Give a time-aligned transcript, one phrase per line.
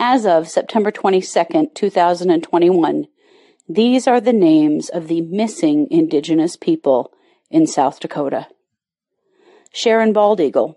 [0.00, 3.06] As of September 22nd, 2021,
[3.68, 7.12] these are the names of the missing Indigenous people
[7.48, 8.48] in South Dakota.
[9.72, 10.76] Sharon Bald Eagle,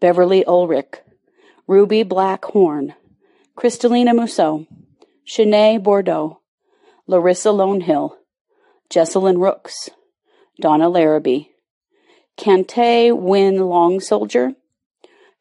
[0.00, 1.02] Beverly Ulrich,
[1.66, 2.94] Ruby Blackhorn,
[3.56, 4.66] Kristalina Musso,
[5.26, 6.40] Shanae Bordeaux,
[7.06, 8.16] Larissa Lonehill,
[8.88, 9.90] Jesselyn Rooks,
[10.60, 11.50] Donna Larrabee,
[12.38, 14.54] Kante Wynn Long Soldier,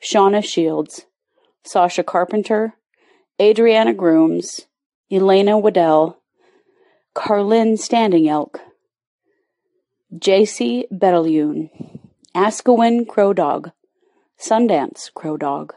[0.04, 1.06] Shauna Shields,
[1.64, 2.74] Sasha Carpenter,
[3.42, 4.66] Adriana Grooms,
[5.10, 6.20] Elena Waddell,
[7.14, 8.60] Carlin Standing Elk,
[10.18, 10.88] J.C.
[10.92, 11.70] Bettelune,
[12.36, 13.72] Askewin Crow Dog,
[14.38, 15.74] Sundance Crow Dog,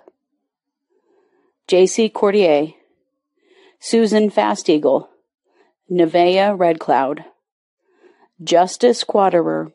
[1.69, 2.09] J.C.
[2.09, 2.75] Cordier,
[3.79, 5.09] Susan Fast Eagle,
[5.89, 7.25] Nevea Red Cloud,
[8.43, 9.73] Justice Quaterer,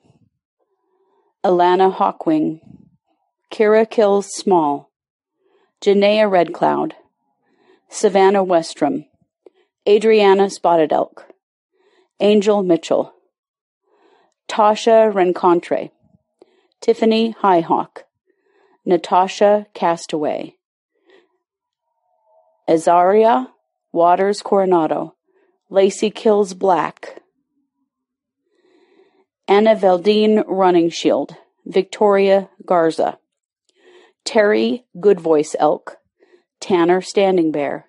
[1.42, 2.60] Alana Hawkwing,
[3.50, 4.92] Kira Kills Small,
[5.82, 6.94] Janaea Red Cloud,
[7.90, 9.06] Savannah Westrom,
[9.88, 11.26] Adriana Spotted Elk,
[12.20, 13.14] Angel Mitchell,
[14.50, 15.92] Tasha Rencontre,
[16.82, 18.04] Tiffany Highhawk,
[18.86, 20.56] Natasha Castaway,
[22.70, 23.48] Azaria
[23.94, 25.16] Waters Coronado,
[25.70, 27.22] Lacey Kills Black,
[29.48, 33.18] Anna Veldine Running Shield, Victoria Garza,
[34.26, 35.98] Terry Goodvoice Elk,
[36.60, 37.86] Tanner Standing Bear,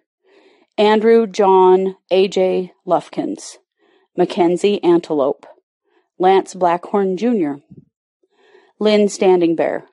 [0.77, 2.73] Andrew John A.J.
[2.87, 3.59] Lufkins,
[4.17, 5.47] Mackenzie Antelope,
[6.19, 7.63] Lance Blackhorn Jr.,
[8.79, 9.87] Lynn Standing Bear,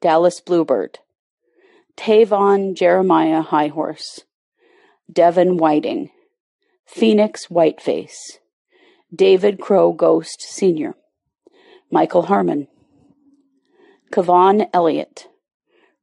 [0.00, 0.98] Dallas Bluebird,
[1.96, 4.20] Tavon Jeremiah Highhorse,
[5.10, 6.10] Devin Whiting,
[6.86, 8.38] Phoenix Whiteface,
[9.14, 10.94] David Crow Ghost Sr.,
[11.90, 12.68] Michael Harmon,
[14.12, 15.28] Kavon Elliott,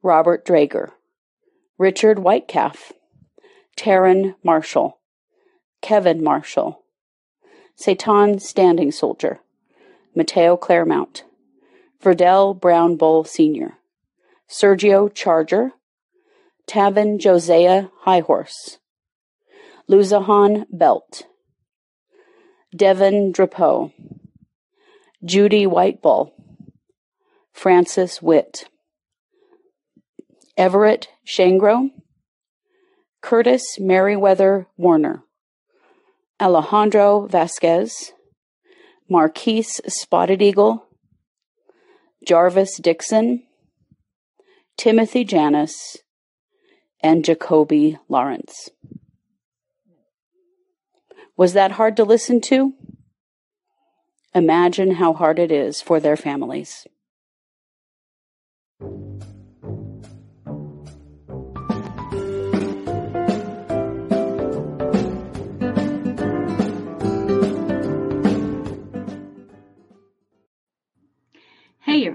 [0.01, 0.89] Robert Drager,
[1.78, 2.94] Richard Whitecalf,
[3.78, 4.97] Taryn Marshall,
[5.81, 6.81] Kevin Marshall,
[7.75, 9.41] Satan Standing Soldier,
[10.16, 11.25] Mateo Claremont,
[12.02, 13.78] Verdell Brown Bull Sr.,
[14.50, 15.72] Sergio Charger,
[16.66, 18.78] Tavin Josiah Highhorse,
[19.92, 21.24] Luzahan Belt,
[22.74, 23.92] Devin Drapeau,
[25.25, 26.31] Judy Whitebull,
[27.52, 28.69] Francis Witt,
[30.57, 31.89] Everett Shangro,
[33.21, 35.23] Curtis Merriweather Warner,
[36.41, 38.13] Alejandro Vasquez,
[39.09, 40.88] Marquise Spotted Eagle,
[42.25, 43.44] Jarvis Dixon,
[44.77, 45.97] Timothy Janis,
[47.01, 48.69] and Jacoby Lawrence.
[51.38, 52.73] Was that hard to listen to?
[54.33, 56.88] Imagine how hard it is for their families.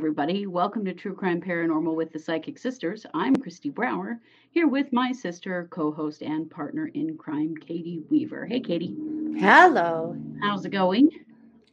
[0.00, 0.46] Everybody.
[0.46, 3.04] Welcome to True Crime Paranormal with the Psychic Sisters.
[3.12, 4.18] I'm Christy Brower,
[4.50, 8.46] here with my sister, co host, and partner in crime, Katie Weaver.
[8.46, 8.96] Hey, Katie.
[9.38, 10.16] Hello.
[10.40, 11.10] How's it going?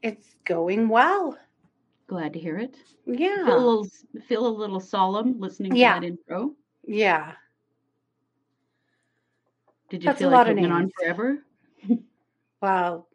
[0.04, 1.38] It's going well.
[2.08, 2.76] Glad to hear it.
[3.06, 3.46] Yeah.
[3.46, 3.88] Feel a little,
[4.28, 6.52] feel a little solemn listening to that intro.
[6.86, 7.32] Yeah.
[9.90, 11.46] Did you That's feel a like it went on forever?
[12.62, 13.08] Well,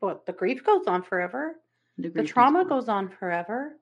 [0.00, 1.56] what the grief goes on forever.
[1.98, 3.76] The is trauma goes on forever.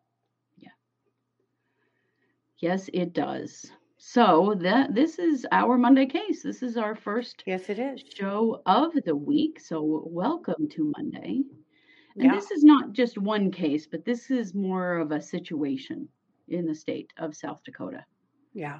[2.63, 3.73] Yes, it does.
[3.99, 6.45] So that this is our Monday case.
[6.45, 8.05] This is our first Yes, it is.
[8.15, 9.59] show of the week.
[9.59, 11.43] So welcome to Monday.
[12.15, 12.35] And Yeah.
[12.37, 16.09] this is not just one case, but this is more of a situation
[16.49, 18.05] in the state of South Dakota.
[18.55, 18.79] Yeah.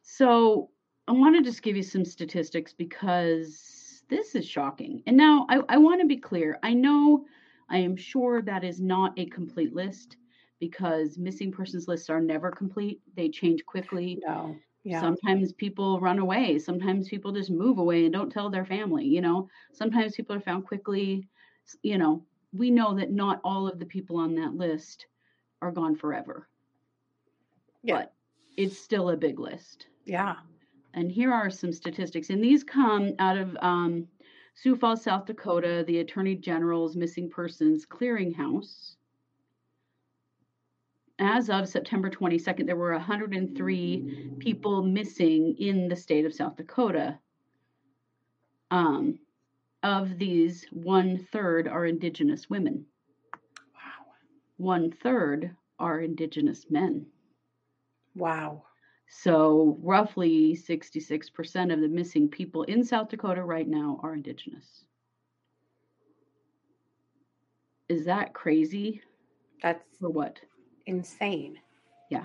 [0.00, 0.70] So
[1.08, 5.02] I want to just give you some statistics because this is shocking.
[5.06, 6.58] And now I, I want to be clear.
[6.62, 7.26] I know
[7.68, 10.16] I am sure that is not a complete list
[10.60, 13.00] because missing persons lists are never complete.
[13.16, 14.20] They change quickly.
[14.26, 14.56] No.
[14.84, 15.00] Yeah.
[15.00, 16.58] Sometimes people run away.
[16.58, 19.04] Sometimes people just move away and don't tell their family.
[19.04, 21.28] You know, sometimes people are found quickly.
[21.82, 25.06] You know, we know that not all of the people on that list
[25.60, 26.48] are gone forever,
[27.82, 27.96] yeah.
[27.96, 28.14] but
[28.56, 29.86] it's still a big list.
[30.06, 30.36] yeah.
[30.94, 34.06] and here are some statistics, and these come out of um,
[34.54, 38.96] Sioux Falls, South Dakota, the Attorney General's Missing Persons Clearinghouse.
[41.18, 47.18] As of September 22nd, there were 103 people missing in the state of South Dakota.
[48.70, 49.18] Um,
[49.82, 52.84] of these, one third are Indigenous women.
[53.74, 54.12] Wow.
[54.56, 57.06] One third are Indigenous men.
[58.14, 58.64] Wow.
[59.08, 64.84] So, roughly 66% of the missing people in South Dakota right now are Indigenous.
[67.88, 69.00] Is that crazy
[69.62, 70.38] That's or what?
[70.88, 71.58] Insane.
[72.10, 72.24] Yeah.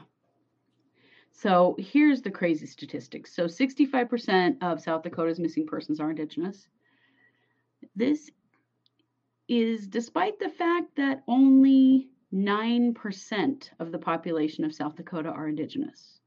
[1.33, 3.35] So, here's the crazy statistics.
[3.35, 6.67] So, 65% of South Dakota's missing persons are Indigenous.
[7.95, 8.31] This
[9.47, 16.19] is despite the fact that only 9% of the population of South Dakota are Indigenous.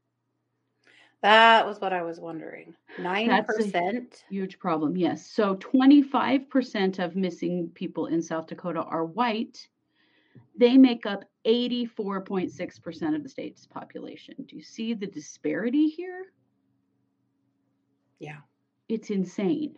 [1.23, 2.75] That was what I was wondering.
[2.99, 4.23] Nine That's a- percent.
[4.29, 5.25] Huge problem, yes.
[5.25, 9.67] So 25% of missing people in South Dakota are white.
[10.55, 14.35] They make up 84.6% of the state's population.
[14.47, 16.25] Do you see the disparity here?
[18.19, 18.39] Yeah.
[18.89, 19.77] It's insane.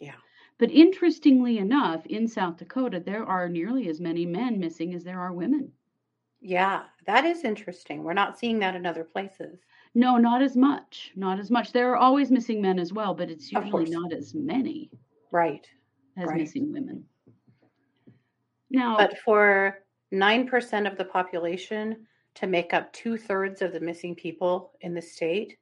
[0.00, 0.16] Yeah.
[0.58, 5.20] But interestingly enough, in South Dakota, there are nearly as many men missing as there
[5.20, 5.72] are women.
[6.40, 8.04] Yeah, that is interesting.
[8.04, 9.60] We're not seeing that in other places.
[9.94, 11.12] No, not as much.
[11.16, 11.72] Not as much.
[11.72, 14.90] There are always missing men as well, but it's usually not as many
[15.32, 15.68] Right.
[16.16, 16.38] as Right.
[16.38, 17.08] missing women.
[18.70, 19.78] Now, But for
[20.12, 25.02] 9% of the population to make up two thirds of the missing people in the
[25.02, 25.56] state,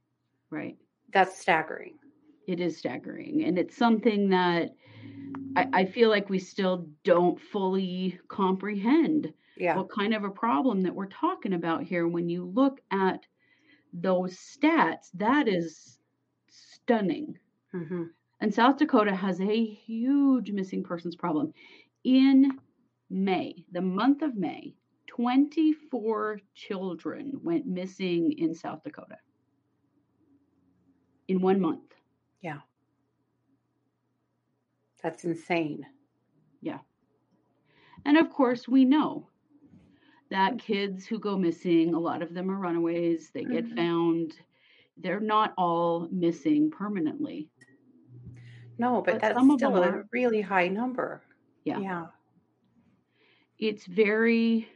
[0.51, 0.77] right.
[1.13, 1.99] that's staggering.
[2.47, 4.71] it is staggering and it's something that
[5.57, 9.77] I, I feel like we still don't fully comprehend Yeah.
[9.77, 13.25] what kind of a problem that we're talking about here when you look at
[13.93, 15.99] those stats that is
[16.51, 17.39] stunning
[17.73, 18.05] hmm
[18.41, 21.53] and south dakota has a huge missing persons problem
[22.05, 22.59] in
[23.11, 24.75] may the month of may
[25.07, 29.19] 24 children went missing in south dakota
[31.29, 31.95] in one month
[32.41, 32.61] Yeah.
[35.03, 35.87] That's insane.
[36.61, 36.79] Yeah.
[38.05, 39.29] And of course, we know
[40.31, 43.77] that kids who go missing, a lot of them are runaways, they get Mhm.
[43.77, 44.41] found.
[44.97, 47.51] They're not all missing permanently.
[48.79, 51.23] No, but, But that's some of them still a really high number.
[51.65, 51.79] Yeah.
[51.81, 52.07] Yeah.
[53.59, 54.69] It's very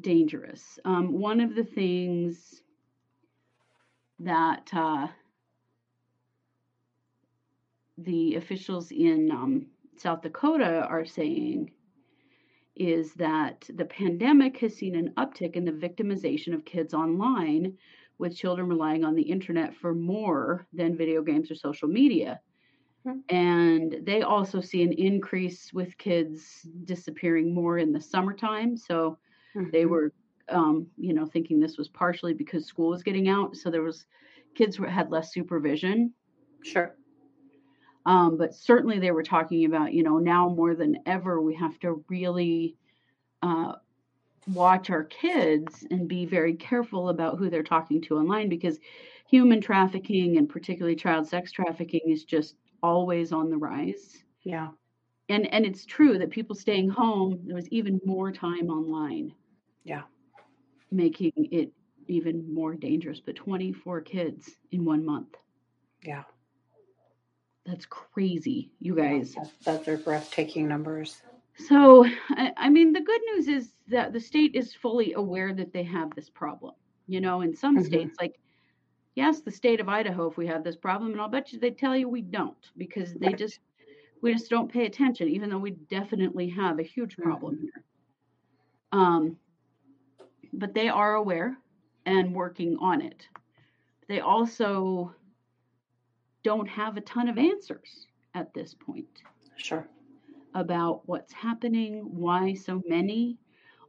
[0.00, 0.78] dangerous.
[0.84, 2.62] Um, one of the things
[4.18, 5.08] that uh,
[7.98, 11.70] the officials in um, South Dakota are saying
[12.76, 17.76] is that the pandemic has seen an uptick in the victimization of kids online,
[18.18, 22.40] with children relying on the internet for more than video games or social media.
[23.04, 23.20] Hmm.
[23.28, 28.76] And they also see an increase with kids disappearing more in the summertime.
[28.76, 29.18] So
[29.72, 29.86] they Mhm.
[29.86, 30.12] were,
[30.48, 33.56] um, you know, thinking this was partially because school was getting out.
[33.56, 34.06] So there was
[34.54, 36.14] kids who had less supervision.
[36.62, 36.96] Sure.
[38.06, 41.78] Um, but certainly they were talking about, you know, now more than ever, we have
[41.80, 42.76] to really
[43.42, 43.76] uh,
[44.46, 48.80] watch our kids and be very careful about who they're talking to online because
[49.28, 54.22] human trafficking and particularly child sex trafficking is just always on the rise.
[54.42, 54.68] Yeah.
[55.30, 59.32] And and it's true that people staying home, there was even more time online,
[59.84, 60.02] Yeah.
[60.90, 61.72] making it
[62.08, 63.20] even more dangerous.
[63.20, 65.34] But 24 kids in one month.
[66.02, 66.24] Yeah.
[67.64, 69.34] That's crazy, you guys.
[69.34, 71.22] That's, those are breathtaking numbers.
[71.56, 75.72] So, I, I mean, the good news is that the state is fully aware that
[75.72, 76.74] they have this problem.
[77.06, 77.86] You know, in some Mhm.
[77.86, 78.34] states, like,
[79.14, 81.70] yes, the state of Idaho, if we have this problem, and I'll bet you they
[81.70, 83.60] tell you we don't because they just,
[84.22, 87.84] we just don't pay attention, even though we definitely have a huge problem here.
[88.92, 89.36] Um,
[90.52, 91.56] but they are aware
[92.06, 93.26] and working on it.
[94.08, 95.14] They also
[96.42, 99.22] don't have a ton of answers at this point
[99.56, 99.86] Sure.
[100.54, 103.38] about what's happening, why so many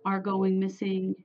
[0.06, 1.16] are going missing,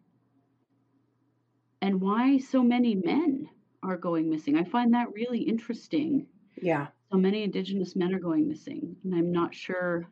[1.82, 3.48] and why so many men
[3.82, 4.56] are going missing.
[4.56, 6.28] I find that really interesting.
[6.56, 6.90] Yeah.
[7.12, 10.08] So many Indigenous men are going missing, and I'm not sure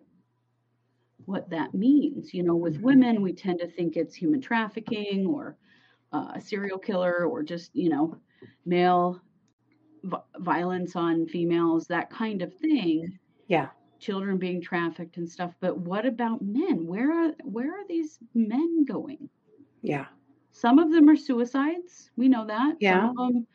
[1.27, 2.33] what that means.
[2.33, 2.83] You know, with Mhm.
[2.83, 5.57] women, we tend to think it's human trafficking or
[6.13, 8.21] uh, a serial killer or just, you know,
[8.67, 9.23] male
[10.05, 13.71] v- violence on females, that kind of thing Yeah.
[14.01, 18.85] children being trafficked and stuff but what about men where are where are these men
[18.85, 19.31] going
[19.83, 20.09] Yeah.
[20.61, 23.01] Some of them are suicides we know that Yeah.
[23.01, 23.47] some of them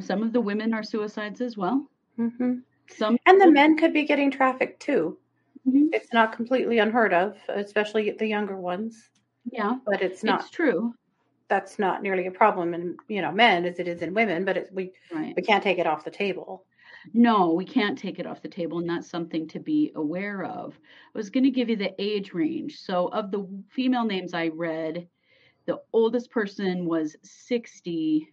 [0.00, 1.90] some of the women are suicides as well.
[2.18, 2.58] Mm-hmm.
[2.88, 5.18] Some And the men could be getting trafficked too.
[5.66, 5.88] Mhm.
[5.92, 9.10] It's not completely unheard of, especially the younger ones.
[9.50, 10.40] yeah, But it's not.
[10.42, 10.94] it's true.
[11.48, 14.44] That's not nearly a problem in you know men as it is in women.
[14.44, 15.34] But it, we Right.
[15.36, 16.64] we can't take it off the table.
[17.12, 20.78] No, we can't take it off the table, and that's something to be aware of.
[21.14, 22.78] I was going to give you the age range.
[22.80, 25.08] So, of the female names I read,
[25.68, 28.28] the oldest person was 60,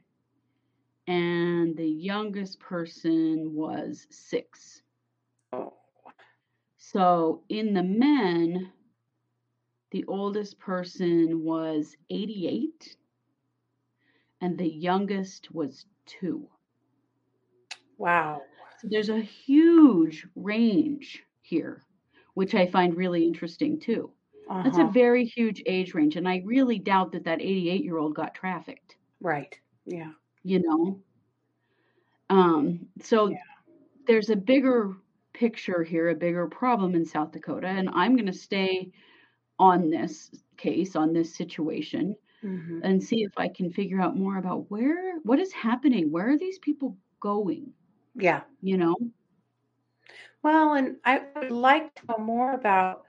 [1.07, 4.83] and the youngest person was six.
[5.53, 5.73] Oh,
[6.77, 8.73] So, in the men,
[9.91, 12.97] the oldest person was 88,
[14.41, 16.49] and the youngest was two.
[17.97, 18.41] wow.
[18.77, 21.85] So there's a huge range here,
[22.35, 24.14] which I find really interesting too.
[24.63, 24.85] That's a Uh-huh.
[24.85, 28.97] very huge age range, and I really doubt that that 88 year old got trafficked.
[29.19, 29.59] Right.
[29.85, 30.13] Yeah.
[30.43, 31.03] You know,
[32.29, 33.37] um, so Yeah.
[34.07, 34.95] there's a bigger
[35.33, 38.91] picture here, a bigger problem in South Dakota, and I'm going to stay
[39.59, 44.37] on this case, on this situation, hmm and see if I can figure out more
[44.37, 47.73] about where, what is happening, where are these people going?
[48.15, 48.43] Yeah.
[48.61, 48.95] You know,
[50.43, 53.05] Well, and I would like to know more about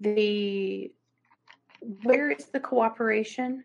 [0.00, 0.92] the
[2.02, 3.64] where is the cooperation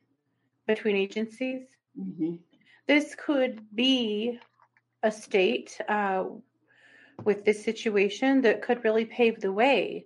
[0.68, 1.64] between agencies?
[1.96, 2.36] hmm
[2.88, 4.40] This could be
[5.04, 6.26] a state uh,
[7.24, 10.06] with this situation that could really pave the way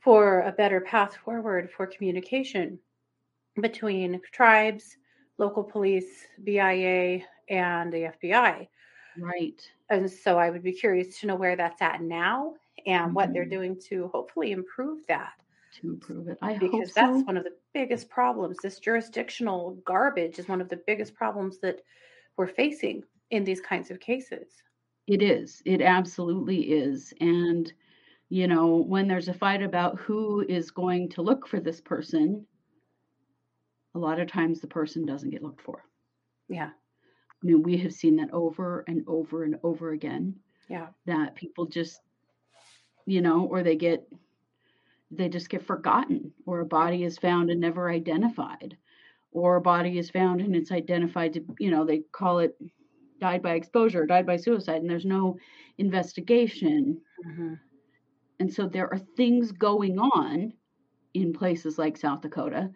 [0.00, 2.78] for a better path forward for communication
[3.60, 4.96] between tribes,
[5.38, 8.68] local police, BIA, and the FBI.
[9.18, 9.60] right.
[9.88, 12.54] And so I would be curious to know where that's at now
[12.86, 13.50] and what they're Mhm.
[13.50, 15.32] doing to hopefully improve that.
[15.72, 16.38] to improve it.
[16.42, 18.60] I hope Because that's one of the biggest problems.
[18.60, 21.82] This jurisdictional garbage is one of the biggest problems that
[22.36, 24.62] we're facing in these kinds of cases.
[25.06, 25.62] It is.
[25.66, 27.12] It absolutely is.
[27.20, 27.72] And
[28.30, 32.46] you know, when there's a fight about who is going to look for this person,
[33.94, 35.84] a lot of times the person doesn't get looked for.
[36.48, 36.70] Yeah.
[37.42, 40.92] I mean, we have seen that over and over and over again Yeah.
[41.06, 42.00] that people just
[43.10, 44.06] you know, or they get
[45.10, 48.76] they just get forgotten or a body is found and never identified
[49.32, 52.56] or a body is found and it's identified to you know they call it
[53.20, 55.36] died by exposure died by suicide and there's no
[55.78, 57.00] investigation.
[57.24, 57.54] Hmm
[58.40, 60.52] and so there are things going on
[61.14, 62.70] in places like south dakota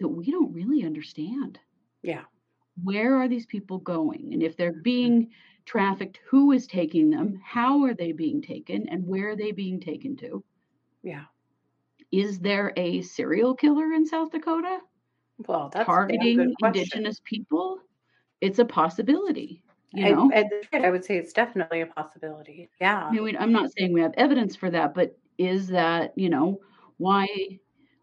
[0.00, 1.58] that we don't really understand.
[2.02, 2.22] Yeah.
[2.82, 4.30] where are these people going?
[4.32, 5.30] And if they're being
[5.70, 9.80] trafficked who is taking them how are they being taken and where are they being
[9.80, 10.44] taken to
[11.02, 11.26] Yeah.
[12.12, 14.80] is there a serial killer in south dakota
[15.38, 17.78] Well, that's a targeting indigenous people
[18.40, 19.62] it's a possibility
[19.92, 22.70] you know this rate, I would say it's definitely a possibility.
[22.80, 23.08] Yeah.
[23.08, 26.60] I mean, I'm not saying we have evidence for that but is that you know
[26.98, 27.26] why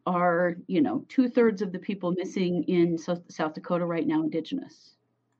[0.05, 4.95] are you know two-thirds of the people missing in south, south dakota right now indigenous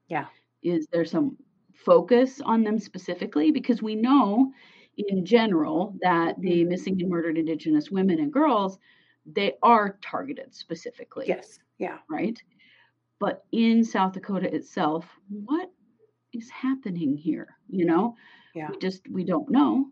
[0.10, 0.28] Yeah.
[0.64, 1.38] is there some
[1.86, 4.52] focus on them specifically because we know
[4.98, 6.70] in general that the Mm-hmm.
[6.70, 8.80] missing and murdered indigenous women and girls
[9.26, 11.60] they are targeted specifically Yes.
[11.78, 12.00] Yeah.
[12.10, 12.42] right?
[13.20, 15.72] But in South Dakota itself, what
[16.34, 17.56] is happening here?
[17.70, 18.16] You know,
[18.56, 18.70] Yeah.
[18.72, 19.92] we just we don't know.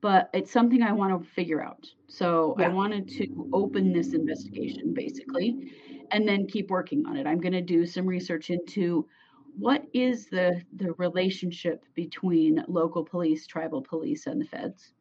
[0.00, 1.84] But it's something I want to figure out.
[2.08, 5.72] So I wanted to open this investigation basically
[6.12, 7.26] and then keep working on it.
[7.26, 9.08] I'm going to do some research into
[9.56, 14.92] what is the the relationship between local police, tribal police and the feds?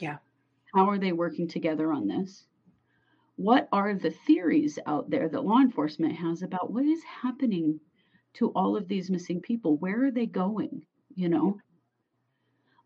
[0.00, 0.18] Yeah.
[0.74, 2.46] How are they working together on this?
[3.36, 7.80] what are the theories out there that law enforcement has about what is happening
[8.34, 11.58] to all of these missing people where are they going you know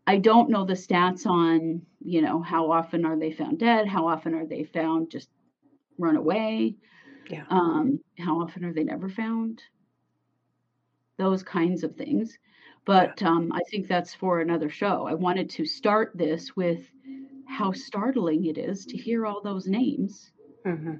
[0.07, 4.07] i don't know the stats on you know how often are they found dead how
[4.07, 5.29] often are they found just
[5.97, 6.75] run away
[7.29, 7.43] Yeah.
[7.49, 9.61] um how often are they never found
[11.17, 12.37] those kinds of things
[12.85, 16.91] but um, i think that's for another show i wanted to start this with
[17.47, 20.31] how startling it is to hear all those names
[20.65, 20.95] hmm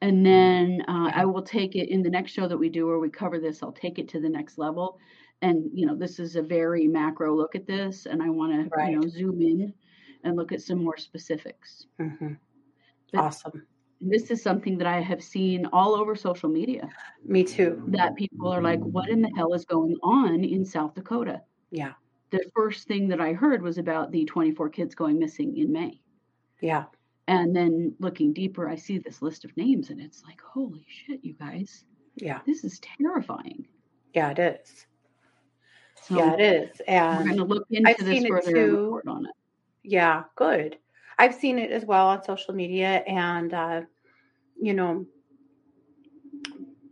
[0.00, 3.00] and then uh, I will take it in the next show that we do where
[3.00, 3.62] we cover this.
[3.64, 4.98] I'll take it to the next level,
[5.42, 8.70] and you know this is a very macro look at this, and I want to
[8.76, 8.92] Right.
[8.92, 9.74] you know zoom in
[10.22, 11.86] and look at some more specifics.
[11.98, 12.34] hmm
[13.12, 13.66] But- Awesome.
[14.00, 16.88] This is something that I have seen all over social media
[17.24, 17.82] Me too.
[17.88, 21.94] that people are like, "What in the hell is going on in South Dakota?" Yeah.
[22.30, 26.00] The first thing that I heard was about the 24 kids going missing in May.
[26.60, 26.84] Yeah.
[27.26, 31.24] And then looking deeper, I see this list of names, and it's like, holy shit,
[31.24, 31.84] you guys,
[32.16, 32.40] Yeah.
[32.46, 33.66] this is terrifying.
[34.14, 34.30] Yeah.
[34.30, 34.86] It is.
[36.02, 36.80] So yeah, it is.
[36.86, 39.32] we're And going to look into I've this further and report on it.
[39.82, 40.78] Yeah, good.
[41.18, 43.80] I've seen it as well on social media, and uh,
[44.60, 45.06] you know,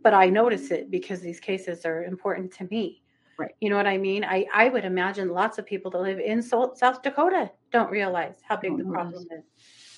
[0.03, 3.01] but I notice it because these cases are important to me.
[3.37, 3.51] Right.
[3.61, 4.23] You know what I mean?
[4.23, 8.37] I I would imagine lots of people that live in South South Dakota don't realize
[8.47, 9.43] how big Don't the problem is.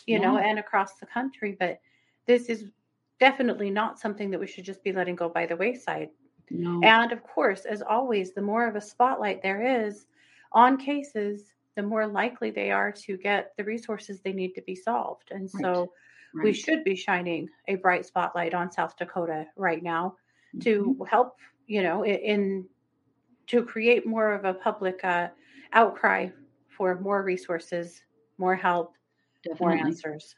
[0.06, 1.80] You know, and across the country, but
[2.26, 2.66] this is
[3.20, 6.10] definitely not something that we should just be letting go by the wayside.
[6.50, 6.82] No.
[6.84, 10.08] And of course, as always, the more of a spotlight there is
[10.52, 14.76] on cases, the more likely they are to get the resources they need to be
[14.76, 15.32] solved.
[15.32, 15.70] And Right.
[15.70, 15.94] so
[16.44, 20.18] we should be shining a bright spotlight on South Dakota right now
[20.54, 20.94] Mhm.
[20.94, 22.70] to help, you know, in
[23.48, 25.30] to create more of a public uh,
[25.74, 26.30] outcry
[26.70, 28.04] for more resources,
[28.38, 28.94] more help,
[29.60, 29.88] more Definitely.
[29.88, 30.36] answers.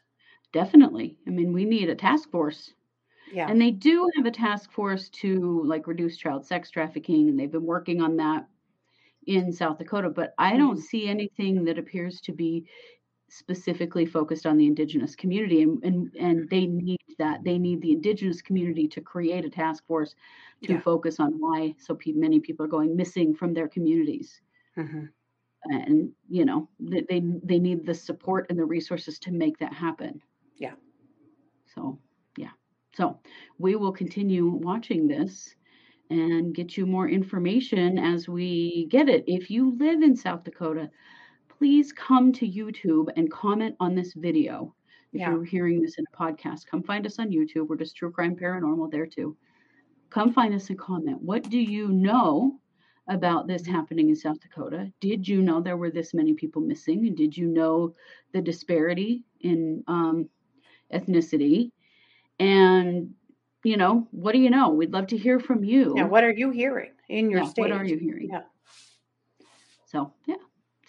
[0.52, 1.18] Definitely.
[1.26, 2.74] I mean, we need a task force.
[3.26, 3.48] Yeah.
[3.48, 7.52] And they do have a task force to like reduce child sex trafficking, and they've
[7.52, 8.48] been working on that
[9.26, 10.10] in South Dakota.
[10.10, 10.82] But I don't Mhm.
[10.82, 12.68] see anything that appears to be
[13.30, 17.44] specifically focused on the indigenous community, and and, and they need that.
[17.44, 20.14] They need the indigenous community to create a task force
[20.62, 20.80] to Yeah.
[20.80, 24.40] focus on why so pe- many people are going missing from their communities.
[24.76, 25.04] hmm
[25.64, 30.22] And you know, they, they need the support and the resources to make that happen.
[30.56, 30.74] Yeah.
[31.66, 31.98] So,
[32.36, 32.52] yeah.
[32.94, 33.20] So,
[33.58, 35.56] we will continue watching this
[36.10, 39.24] and get you more information as we get it.
[39.26, 40.90] If you live in South Dakota,
[41.48, 44.74] please come to YouTube and comment on this video.
[45.12, 45.30] If Yeah.
[45.32, 47.68] you're hearing this in a podcast, come find us on YouTube.
[47.68, 49.36] We're just True Crime Paranormal there too.
[50.10, 51.22] Come find us and comment.
[51.22, 52.58] What do you know
[53.08, 54.92] about this happening in South Dakota?
[55.00, 57.06] Did you know there were this many people missing?
[57.06, 57.94] And did you know
[58.32, 60.28] the disparity in um,
[60.92, 61.70] ethnicity?
[62.38, 63.14] And,
[63.64, 64.70] you know, what do you know?
[64.70, 65.94] We'd love to hear from you.
[65.96, 66.06] Yeah.
[66.06, 67.62] What are you hearing in your Yeah, state?
[67.62, 68.28] what are you hearing?
[68.30, 68.42] Yeah.
[69.86, 70.36] So, yeah.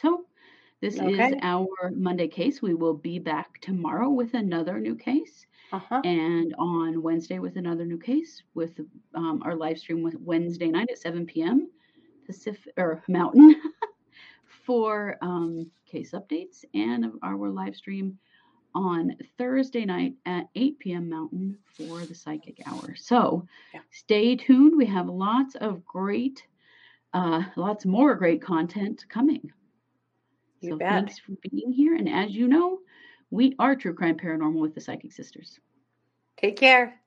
[0.01, 0.25] So,
[0.82, 2.62] this is our Monday case.
[2.62, 6.01] We will be back tomorrow with another new case Uh huh.
[6.03, 8.79] and on Wednesday with another new case with
[9.16, 11.70] um, our live stream with Wednesday night at 7 p.m.
[12.25, 13.55] Pacific or Mountain
[14.66, 18.18] for um, case updates and our live stream
[18.75, 21.09] on Thursday night at 8 p.m.
[21.09, 22.96] Mountain for the psychic hour.
[22.96, 23.81] So Yeah.
[23.92, 24.75] stay tuned.
[24.77, 26.46] We have lots of great,
[27.14, 29.51] uh, lots more great content coming.
[30.62, 30.90] You so bet.
[30.92, 31.96] thanks for being here.
[31.96, 32.79] And as you know,
[33.31, 35.59] we are True Crime Paranormal with the Psychic Sisters.
[36.38, 37.00] Take care.